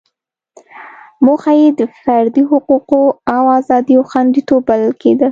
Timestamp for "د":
1.79-1.81